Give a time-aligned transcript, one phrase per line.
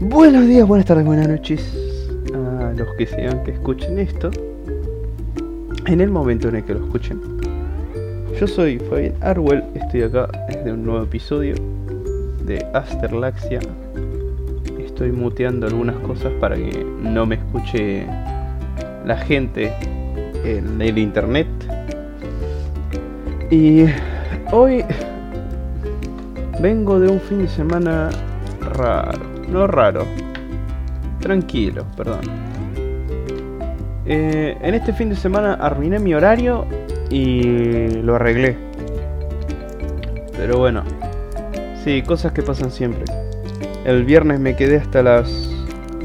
[0.00, 1.76] Buenos días, buenas tardes, buenas noches
[2.32, 4.30] a los que sean que escuchen esto.
[5.84, 7.20] En el momento en el que lo escuchen.
[8.40, 11.54] Yo soy Fabián Arwell, estoy acá desde un nuevo episodio
[12.46, 13.60] de Asterlaxia.
[14.78, 18.06] Estoy muteando algunas cosas para que no me escuche
[19.04, 19.70] la gente
[20.44, 21.46] en el internet.
[23.50, 23.84] Y
[24.50, 24.82] hoy
[26.58, 28.08] vengo de un fin de semana
[28.80, 29.20] raro.
[29.48, 30.06] No raro.
[31.20, 32.20] Tranquilo, perdón.
[34.06, 36.66] Eh, en este fin de semana arruiné mi horario
[37.10, 38.56] y lo arreglé.
[40.36, 40.82] Pero bueno.
[41.84, 43.04] Sí, cosas que pasan siempre.
[43.84, 45.50] El viernes me quedé hasta las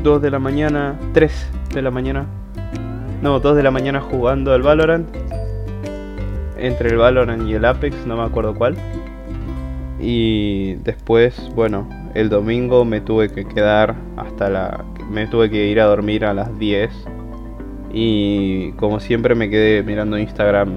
[0.01, 2.25] 2 de la mañana, 3 de la mañana.
[3.21, 5.07] No, 2 de la mañana jugando al Valorant.
[6.57, 8.75] Entre el Valorant y el Apex, no me acuerdo cuál.
[9.99, 14.85] Y después, bueno, el domingo me tuve que quedar hasta la...
[15.11, 16.89] Me tuve que ir a dormir a las 10.
[17.93, 20.69] Y como siempre me quedé mirando Instagram,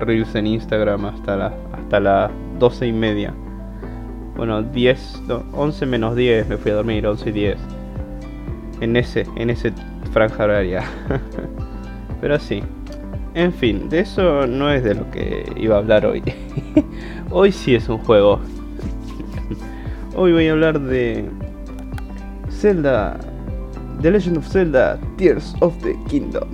[0.00, 3.32] Reels en Instagram hasta, hasta las 12 y media.
[4.36, 7.58] Bueno, 10, 11 menos 10 me fui a dormir, 11 y 10.
[8.80, 9.72] En ese, en ese
[10.12, 10.82] franja horaria.
[12.20, 12.62] Pero sí.
[13.34, 16.22] En fin, de eso no es de lo que iba a hablar hoy.
[17.30, 18.40] hoy sí es un juego.
[20.16, 21.28] Hoy voy a hablar de
[22.50, 23.18] Zelda.
[24.02, 26.48] The Legend of Zelda Tears of the Kingdom.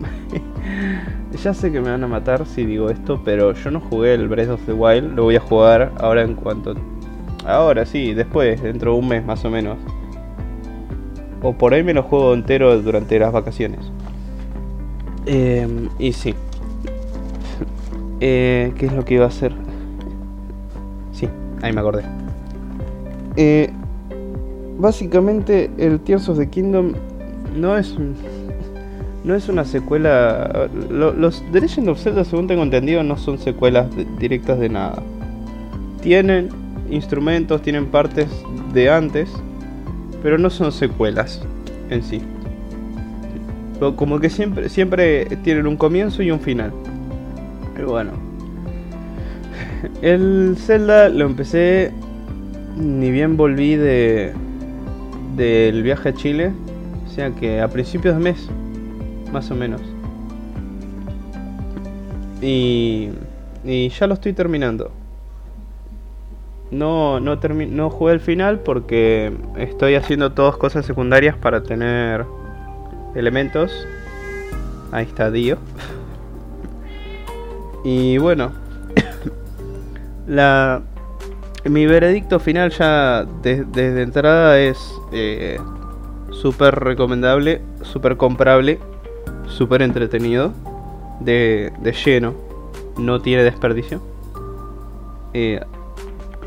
[1.42, 4.28] ya sé que me van a matar si digo esto, pero yo no jugué el
[4.28, 5.14] Breath of the Wild.
[5.14, 6.74] Lo voy a jugar ahora en cuanto
[7.44, 9.76] Ahora sí, después, dentro de un mes más o menos.
[11.42, 13.80] O por ahí me lo juego entero durante las vacaciones.
[15.26, 16.34] Eh, y sí.
[18.24, 19.52] Eh, ¿Qué es lo que iba a hacer?
[21.10, 21.28] Sí,
[21.60, 22.04] ahí me acordé.
[23.36, 23.70] Eh,
[24.78, 26.92] básicamente el Tears of the Kingdom
[27.56, 27.96] no es
[29.24, 30.68] no es una secuela.
[30.90, 33.86] los The Legend of Zelda, según tengo entendido, no son secuelas
[34.18, 35.02] directas de nada.
[36.00, 36.48] Tienen
[36.90, 38.28] instrumentos, tienen partes
[38.72, 39.30] de antes,
[40.22, 41.42] pero no son secuelas
[41.90, 42.20] en sí.
[43.96, 46.72] Como que siempre, siempre tienen un comienzo y un final.
[47.74, 48.12] Pero bueno.
[50.02, 51.92] El Zelda lo empecé
[52.76, 54.32] ni bien volví de
[55.36, 56.52] del viaje a Chile,
[57.06, 58.48] o sea que a principios de mes,
[59.32, 59.80] más o menos.
[62.40, 63.10] Y,
[63.64, 64.90] y ya lo estoy terminando.
[66.70, 72.24] No, no, no jugué el final porque estoy haciendo todas cosas secundarias para tener
[73.14, 73.86] elementos.
[74.90, 75.58] Ahí está Dio.
[77.84, 78.52] y bueno,
[80.26, 80.82] la
[81.64, 84.78] mi veredicto final ya desde entrada es
[85.12, 85.58] eh,
[86.30, 88.78] súper recomendable, súper comprable,
[89.46, 90.52] súper entretenido,
[91.20, 92.34] de, de lleno,
[92.98, 94.00] no tiene desperdicio.
[95.34, 95.60] Eh,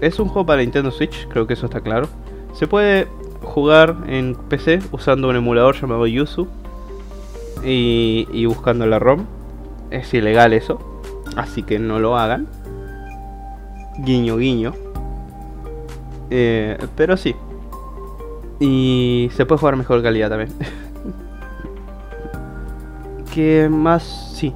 [0.02, 2.08] es un juego para Nintendo Switch, creo que eso está claro.
[2.54, 3.08] Se puede
[3.42, 6.48] jugar en PC usando un emulador llamado Yuzu
[7.64, 9.26] y, buscando la ROM.
[9.92, 11.02] Es ilegal eso,
[11.36, 12.48] así que no lo hagan.
[14.00, 14.74] Guiño, guiño.
[16.30, 17.36] Eh, pero sí.
[18.60, 20.52] Y se puede jugar mejor calidad también.
[23.34, 24.04] ¿Qué más?
[24.36, 24.54] Sí.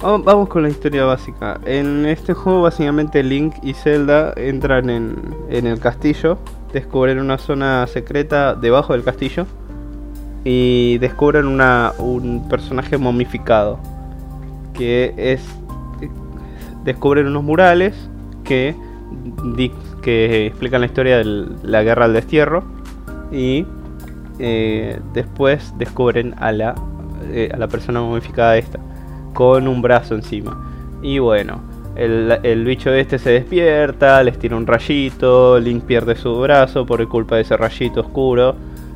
[0.00, 1.60] Vamos con la historia básica.
[1.64, 5.16] En este juego básicamente Link y Zelda entran en,
[5.48, 6.38] el castillo,
[6.74, 9.46] descubren una zona secreta debajo del castillo
[10.44, 13.78] y descubren una, un personaje momificado
[14.74, 15.40] que es
[16.84, 17.94] descubren unos murales
[18.44, 18.76] que,
[20.04, 22.62] que explican la historia de la guerra al destierro
[23.32, 23.66] y
[24.38, 26.74] eh, después descubren a la,
[27.32, 28.78] eh, a la persona momificada esta
[29.32, 30.70] con un brazo encima.
[31.02, 31.60] Y bueno,
[31.96, 37.36] el, bicho este se despierta, les tira un rayito, Link pierde su brazo por culpa
[37.36, 38.54] de ese rayito oscuro.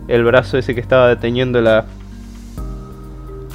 [0.09, 1.87] El brazo ese que estaba deteniendo la,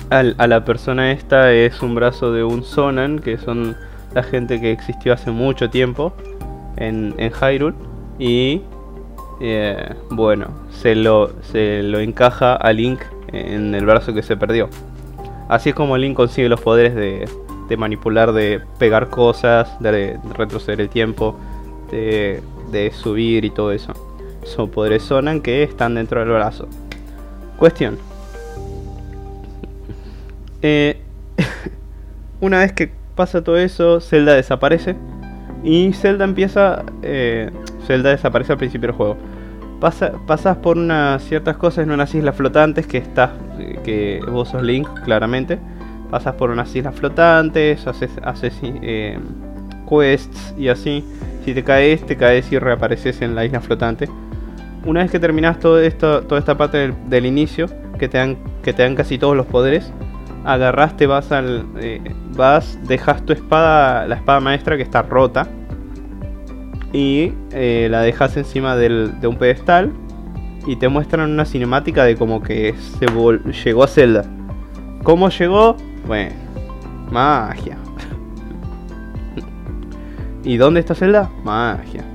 [0.10, 3.76] a la persona esta es un brazo de un Sonan, que son
[4.14, 6.14] la gente que existió hace mucho tiempo
[6.78, 7.76] en, en Hyrule.
[8.20, 8.62] Y
[9.40, 14.70] eh, bueno, se lo, se lo encaja a Link en el brazo que se perdió.
[15.50, 20.90] Así es como Link consigue los poderes de, manipular, de pegar cosas, de, retroceder el
[20.90, 21.36] tiempo,
[21.92, 23.94] de, subir y todo eso.
[24.44, 26.68] Son poderes Sonan que están dentro del brazo.
[27.58, 27.98] Cuestión.
[30.62, 31.02] Eh,
[32.42, 34.96] una vez que pasa todo eso, Zelda desaparece.
[35.64, 36.84] Y Zelda empieza...
[37.02, 37.50] Eh,
[37.88, 39.18] Zelda desaparece al principio del juego.
[39.80, 43.32] pasas por unas ciertas cosas en unas islas flotantes que estás,
[43.84, 45.60] que vos sos Link, claramente.
[46.10, 49.18] Pasas por unas islas flotantes, haces, haces eh,
[49.90, 51.04] quests y así.
[51.44, 54.08] Si te caes, te caes y reapareces en la isla flotante.
[54.86, 57.68] Una vez que terminas todo esto, toda esta parte del, inicio,
[57.98, 59.92] que te, dan, que te dan casi todos los poderes,
[60.44, 61.66] agarraste, vas al.
[61.80, 62.02] Eh,
[62.36, 65.48] vas, dejas tu espada, la espada maestra que está rota
[66.94, 69.92] y eh, la dejas encima del, de un pedestal
[70.68, 73.08] y te muestran una cinemática de como que se
[73.66, 74.24] llegó a Zelda.
[75.04, 75.76] ¿Cómo llegó?
[76.08, 76.36] Bueno,
[77.12, 77.78] magia.
[80.44, 81.30] ¿Y dónde está Zelda?
[81.44, 82.06] Magia.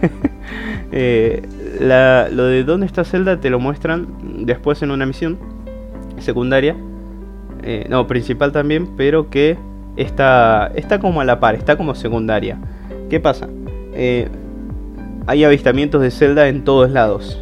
[0.92, 1.42] eh,
[1.80, 5.38] lo de dónde está Zelda te lo muestran después en una misión
[6.18, 6.76] secundaria.
[7.62, 9.56] Eh, no, principal también, pero que
[9.96, 12.58] está, está como a la par, está como secundaria.
[13.10, 13.48] ¿Qué pasa?
[13.94, 14.28] Eh,
[15.26, 17.38] hay avistamientos de Zelda en todos lados.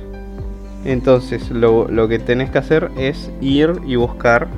[0.84, 4.48] Entonces lo, que tenés que hacer es ir y buscar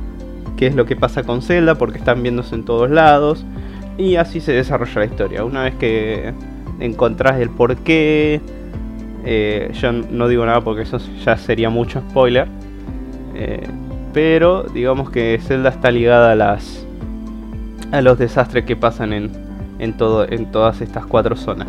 [0.56, 3.44] qué es lo que pasa con Zelda, porque están viéndose en todos lados.
[3.96, 5.44] Y así se desarrolla la historia.
[5.44, 6.32] Una vez que
[6.81, 8.40] encontrás el porqué,
[9.25, 12.46] eh, yo no digo nada porque eso ya sería mucho spoiler.
[13.34, 13.66] Eh,
[14.19, 16.85] pero digamos que Zelda está ligada a las
[17.93, 19.31] a los desastres que pasan en,
[19.79, 21.69] en, todo, en todas estas cuatro zonas.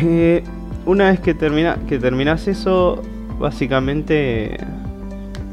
[0.00, 0.42] Eh,
[0.86, 3.02] una vez que, termina, que terminas eso,
[3.38, 4.56] básicamente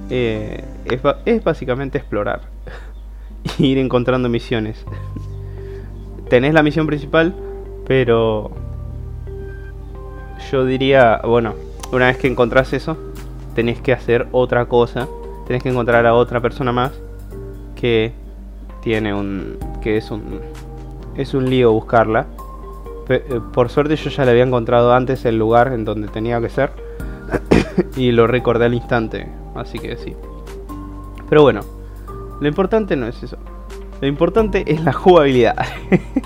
[0.10, 0.63] eh,
[1.25, 2.44] es, básicamente explorar.
[3.60, 4.86] ir encontrando misiones.
[6.30, 7.36] Tenés la misión principal,
[7.86, 8.52] pero
[10.50, 11.54] yo diría, bueno,
[11.92, 13.11] una vez que encontrás eso,
[13.56, 15.07] tenés que hacer otra cosa.
[15.48, 16.92] Tenés que encontrar a otra persona más
[17.75, 18.13] que
[18.81, 20.39] tiene un que es un
[21.15, 22.27] es un lío buscarla
[23.09, 26.50] eh, por suerte yo ya le había encontrado antes el lugar en donde tenía que
[26.50, 26.71] ser.
[27.95, 29.27] y lo recordé al instante.
[29.56, 30.15] Así que sí.
[31.30, 31.62] Pero bueno,
[32.39, 33.38] lo importante no es eso.
[34.00, 35.56] Lo importante es la jugabilidad.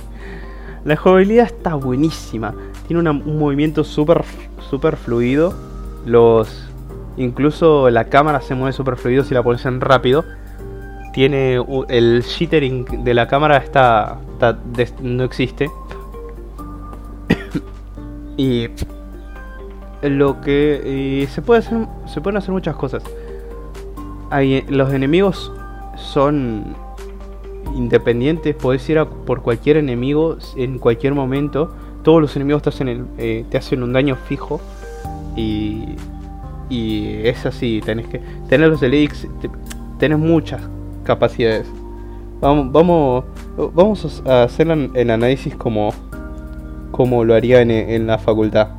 [0.86, 2.54] la jugabilidad está buenísima.
[2.88, 4.24] Tiene un movimiento súper
[4.70, 5.54] super fluido.
[6.06, 6.70] Los.
[7.18, 10.26] Incluso la cámara se mueve súper fluido si la pones en rápido.
[11.14, 11.64] Tiene.
[11.88, 14.20] El jittering de la cámara está.
[15.02, 15.70] no existe.
[18.38, 18.68] Y
[20.02, 23.02] lo que se puede hacer, se pueden hacer muchas cosas.
[24.30, 25.54] Hay, los enemigos
[25.96, 26.76] son
[27.76, 31.74] independientes, puedes ir a por cualquier enemigo en cualquier momento.
[32.04, 34.60] Todos los enemigos te hacen, el, eh, te hacen un daño fijo
[35.36, 35.96] y,
[36.70, 37.82] y es así.
[37.86, 39.28] Tenés que tener los elix,
[40.00, 40.62] tenés muchas
[41.04, 41.68] capacidades.
[42.42, 43.24] Vamos, vamos,
[43.74, 45.94] vamos a hacer el análisis como
[46.96, 48.70] como lo haría en, la facultad.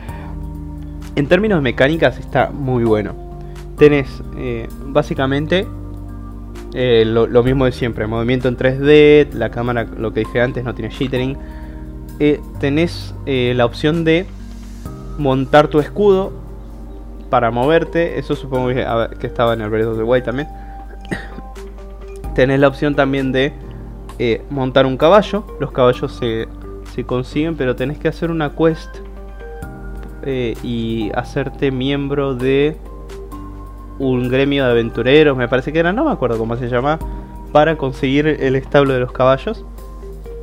[1.14, 3.14] en términos de mecánicas está muy bueno.
[3.78, 5.68] Tenés eh, básicamente
[6.74, 8.08] eh, lo, mismo de siempre.
[8.08, 11.38] Movimiento en 3D, la cámara, lo que dije antes, no tiene jittering.
[12.18, 14.26] Eh, tenés la opción de
[15.16, 16.32] montar tu escudo
[17.32, 18.20] para moverte.
[18.20, 20.48] Eso supongo que, estaba en el Breath of the Wild también.
[22.36, 23.52] tenés la opción también de
[24.50, 25.44] montar un caballo.
[25.58, 26.46] Los caballos se
[26.94, 28.96] se consiguen, pero tenés que hacer una quest
[30.24, 32.76] eh, y hacerte miembro de
[33.98, 36.98] un gremio de aventureros, me parece que era, no me acuerdo cómo se llama,
[37.52, 39.64] para conseguir el establo de los caballos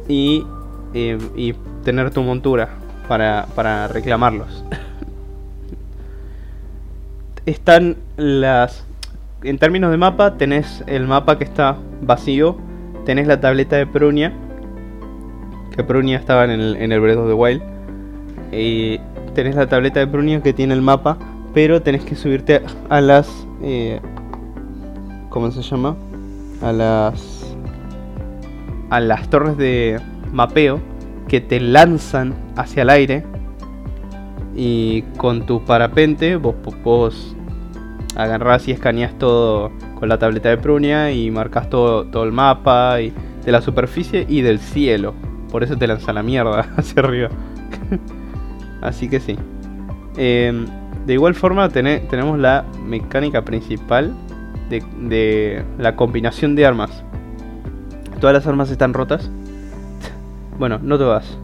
[0.07, 0.45] y,
[0.93, 2.69] eh, y tener tu montura
[3.07, 4.63] para, para reclamarlos.
[7.49, 8.85] Están las...
[9.41, 12.57] En términos de mapa, tenés el mapa que está vacío,
[13.05, 14.31] tenés la tableta de Prunia
[15.75, 17.63] que Prunia estaba en el, en el Breath of the Wild.
[18.51, 18.99] Y
[19.33, 21.17] tenés la tableta de Prunia que tiene el mapa,
[21.51, 23.47] pero tenés que subirte a las...
[23.63, 23.99] Eh,
[25.29, 25.95] ¿Cómo se llama?
[26.61, 27.55] A las...
[28.91, 29.99] A las torres de
[30.31, 30.79] mapeo
[31.27, 33.23] que te lanzan hacia el aire.
[34.55, 36.53] Y con tu parapente vos,
[36.83, 37.35] vos
[38.15, 43.01] agarrás y escaneas todo con la tableta de Prunia y marcas todo, todo el mapa
[43.01, 43.13] y
[43.45, 45.13] de la superficie y del cielo.
[45.51, 47.29] Por eso te lanza la mierda hacia arriba.
[48.81, 49.37] Así que sí.
[50.17, 50.65] Em,
[51.05, 54.13] de igual forma tenemos la mecánica principal
[54.69, 57.03] de, la combinación de armas.
[58.19, 59.29] Todas las armas están rotas.
[60.59, 61.37] Bueno, no todas.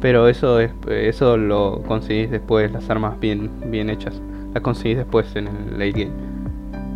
[0.00, 4.22] Pero eso es, eso lo conseguís después, las armas bien, bien hechas.
[4.54, 6.12] Las conseguís después en el late game.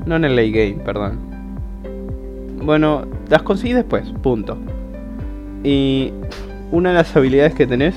[0.07, 1.19] No en el late game, perdón.
[2.63, 4.57] Bueno, las conseguís después, punto.
[5.65, 6.13] Y
[6.71, 7.97] una de las habilidades que tenés,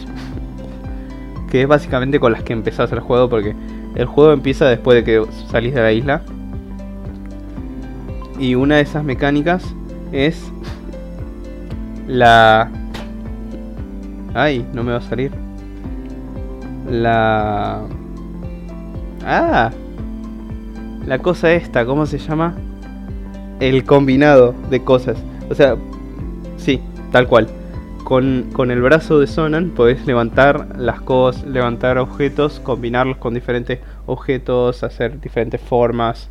[1.49, 3.55] que es básicamente con las que empezás el juego, porque
[3.95, 6.21] el juego empieza después de que salís de la isla.
[8.39, 9.75] Y una de esas mecánicas
[10.11, 10.51] es
[12.07, 12.71] la...
[14.33, 15.31] Ay, no me va a salir.
[16.89, 17.81] La...
[19.25, 19.71] Ah.
[21.05, 22.55] La cosa esta, ¿cómo se llama?
[23.59, 25.17] El combinado de cosas.
[25.49, 25.75] O sea,
[26.57, 27.47] sí, tal cual.
[28.03, 33.79] Con, con el brazo de Sonan podés levantar las cosas, levantar objetos, combinarlos con diferentes
[34.05, 36.29] objetos, hacer diferentes formas.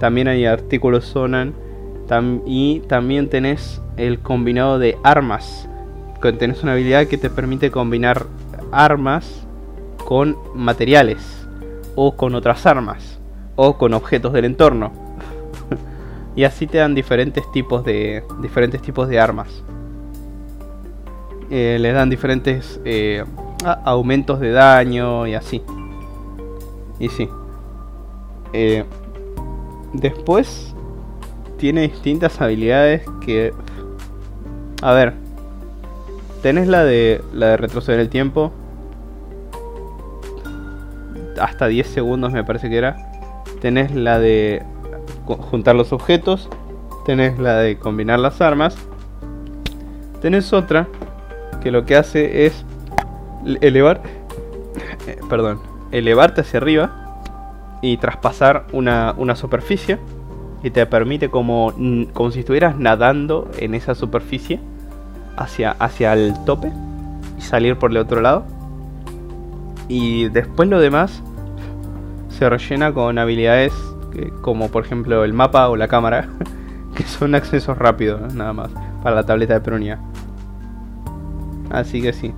[0.00, 1.54] También hay artículos Sonan.
[2.44, 5.68] y también tenés el combinado de armas.
[6.38, 8.26] Tenés una habilidad que te permite combinar
[8.72, 9.46] armas
[10.04, 11.35] con materiales
[11.96, 13.18] o con otras armas
[13.56, 14.92] o con objetos del entorno.
[16.36, 19.64] y así te dan diferentes tipos de diferentes tipos de armas.
[21.50, 23.24] Eh, le dan diferentes eh,
[23.84, 25.62] aumentos de daño y así.
[26.98, 27.28] Y sí.
[28.52, 28.84] Eh,
[29.92, 30.74] después
[31.56, 33.52] tiene distintas habilidades que...
[34.82, 35.14] A ver.
[36.42, 38.52] Tenés la de, la de retroceder el tiempo.
[41.40, 42.96] Hasta 10 segundos me parece que era.
[43.60, 44.62] Tenés la de
[45.24, 46.48] juntar los objetos.
[47.04, 48.76] Tenés la de combinar las armas.
[50.20, 50.88] Tenés otra
[51.62, 52.64] que lo que hace es
[53.60, 54.02] elevar...
[55.06, 55.60] Eh, perdón.
[55.92, 57.20] Elevarte hacia arriba
[57.80, 59.98] y traspasar una, una superficie
[60.62, 61.72] y te permite como,
[62.12, 64.58] como si estuvieras nadando en esa superficie
[65.36, 66.72] hacia, hacia el tope
[67.38, 68.44] y salir por el otro lado.
[69.88, 71.22] Y después lo demás
[72.38, 73.72] se rellena con habilidades
[74.40, 76.28] como por ejemplo el mapa o la cámara,
[76.94, 78.70] que son accesos rápidos nada más
[79.02, 79.98] para la tableta de peronía.
[81.70, 82.32] Así que sí.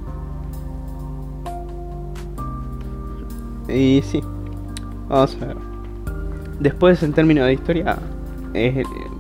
[3.68, 4.22] Y sí.
[5.08, 5.56] Vamos a ver.
[6.60, 7.98] Después en términos de historia,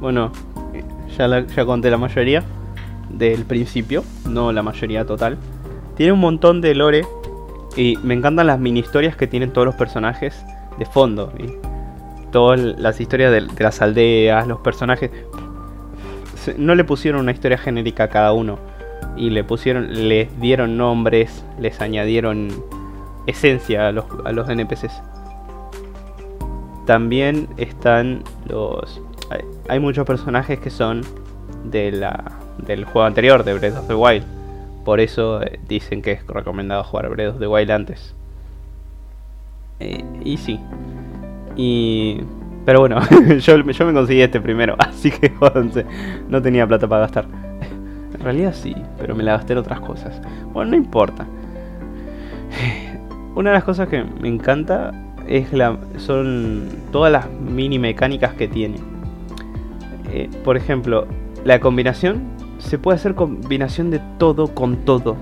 [0.00, 0.32] bueno,
[1.16, 2.42] ya, ya conté la mayoría
[3.10, 5.38] del principio, no la mayoría total.
[5.96, 7.06] Tiene un montón de lore
[7.76, 10.44] y me encantan las mini historias que tienen todos los personajes
[10.78, 11.32] de fondo.
[11.38, 11.52] Y
[12.30, 15.10] todas las historias de, las aldeas, los personajes.
[16.56, 18.58] No le pusieron una historia genérica a cada uno.
[19.16, 22.48] Y le pusieron, les dieron nombres, les añadieron
[23.26, 25.02] esencia a los, a los NPCs.
[26.86, 29.02] También están los.
[29.68, 31.02] Hay, muchos personajes que son
[31.64, 32.32] de la,
[32.64, 34.24] del juego anterior, de Breath of the Wild.
[34.86, 38.14] Por eso eh, dicen que es recomendado jugar Breath of the Wild antes.
[39.80, 40.60] Eh, y sí.
[41.56, 42.20] Y.
[42.64, 43.00] Pero bueno,
[43.38, 45.86] yo, yo, me conseguí este primero, así que jódanse.
[46.28, 47.26] No tenía plata para gastar.
[48.18, 50.20] En realidad sí, pero me la gasté en otras cosas.
[50.52, 51.24] Bueno, no importa.
[53.36, 54.92] Una de las cosas que me encanta
[55.28, 58.76] es la, son todas las mini mecánicas que tiene.
[60.10, 61.06] Eh, por ejemplo,
[61.44, 62.22] la combinación
[62.58, 65.16] se puede hacer combinación de todo con todo.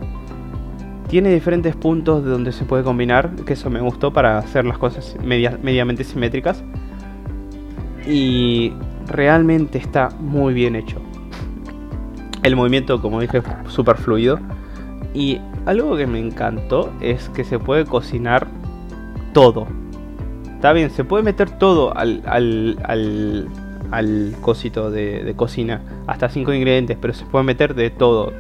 [1.09, 4.79] Tiene diferentes puntos de donde se puede combinar, que eso me gustó para hacer las
[4.79, 6.65] cosas mediamente simétricas.
[8.07, 8.73] Y
[9.07, 11.01] realmente está muy bien hecho.
[12.43, 14.41] El movimiento, como dije, es súper fluido.
[15.15, 18.49] Y algo que me encantó es que se puede cocinar
[19.33, 19.67] todo.
[20.55, 23.49] Está bien, se puede meter todo al, al, al,
[23.91, 25.83] al cosito de, de cocina.
[26.07, 28.33] Hasta 5 ingredientes, pero se puede meter de todo.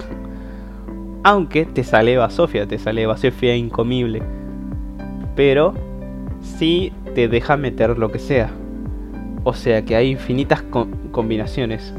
[1.27, 4.23] Aunque te sale Sofia, te sale Sofia incomible.
[5.35, 5.75] Pero
[6.41, 8.51] sí te deja meter lo que sea.
[9.43, 10.63] O sea que hay infinitas
[11.11, 11.93] combinaciones.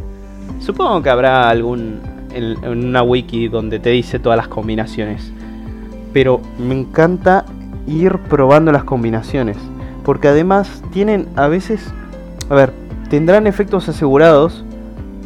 [0.62, 2.00] Supongo que habrá algún
[2.34, 5.30] en, una wiki donde te dice todas las combinaciones.
[6.14, 7.44] Pero me encanta
[7.86, 9.58] ir probando las combinaciones.
[10.06, 11.94] Porque además tienen a veces...
[12.50, 12.72] A ver,
[13.10, 14.64] tendrán efectos asegurados.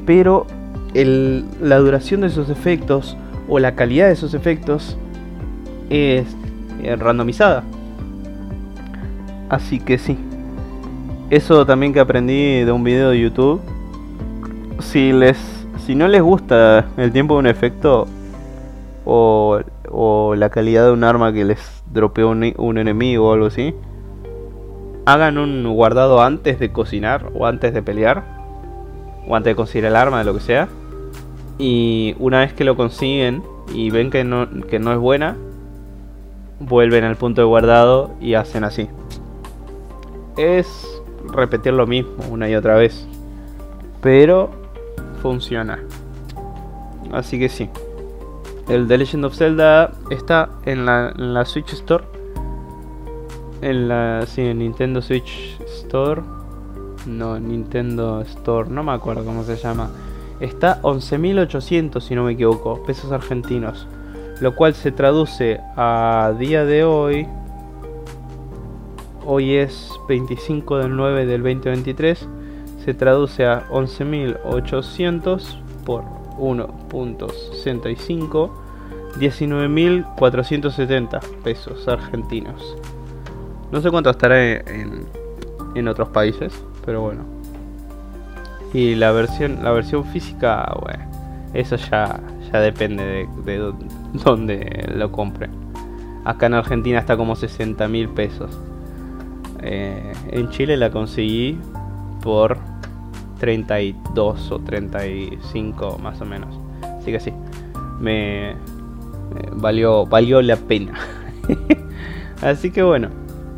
[0.08, 0.48] Pero
[0.96, 3.16] la duración de esos efectos
[3.48, 4.98] o la calidad de esos efectos
[5.90, 6.26] es
[6.84, 7.64] eh, randomizada.
[9.50, 10.18] Así que sí.
[11.30, 13.62] Eso también que aprendí de un video de YouTube.
[14.80, 15.38] Si les
[15.86, 18.08] si no les gusta el tiempo de un efecto
[19.04, 23.48] o, o la calidad de un arma que les dropeó un, un enemigo o algo
[23.48, 23.74] así,
[25.06, 28.24] hagan un guardado antes de cocinar o antes de pelear
[29.28, 30.70] o antes de conseguir el arma, lo que sea
[31.62, 35.38] y una vez que lo consiguen y ven que no, que no es buena,
[36.60, 38.90] vuelven al punto de guardado y hacen así.
[40.38, 40.68] Es
[41.32, 43.08] repetir lo mismo una y otra vez.
[44.02, 44.50] Pero
[45.22, 45.78] funciona.
[47.12, 47.70] Así que sí.
[48.68, 52.04] El The Legend of Zelda está en la, en la Switch Store.
[53.62, 54.26] En la.
[54.26, 56.24] Sí, en Nintendo Switch Store.
[57.06, 59.92] No, Nintendo Store, no me acuerdo cómo se llama.
[60.42, 63.88] Está 11.800, si no me equivoco, pesos argentinos.
[64.40, 67.28] Lo cual se traduce a día de hoy.
[69.24, 72.28] Hoy es 25 del 9 del 2023.
[72.84, 76.06] Se traduce a 11.800 por
[76.40, 78.50] 1.65.
[79.20, 82.76] 19.470 pesos argentinos.
[83.72, 85.06] No sé cuánto estará en,
[85.76, 86.52] en otros países,
[86.84, 87.41] pero bueno.
[88.74, 91.04] Y la versión, la versión física, bueno,
[91.54, 92.20] eso ya,
[92.52, 93.74] ya depende de, de
[94.24, 95.52] dónde lo compren.
[96.24, 98.58] Acá en Argentina está como 60 mil pesos.
[99.64, 101.58] Eh, en Chile la conseguí
[102.22, 102.58] por
[103.40, 106.60] 32 o 35 más o menos.
[107.00, 107.34] Así que sí,
[108.00, 108.56] me,
[109.54, 110.94] valió, valió la pena.
[112.42, 113.10] Así que bueno,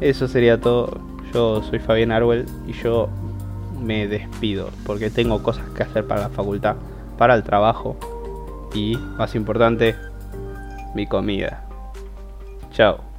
[0.01, 0.99] eso sería todo.
[1.33, 3.09] Yo soy Fabián Arwell y yo
[3.83, 6.75] me despido porque tengo cosas que hacer para la facultad,
[7.17, 7.97] para el trabajo
[8.73, 9.95] y, más importante,
[10.95, 11.63] mi comida.
[12.71, 13.12] Chao.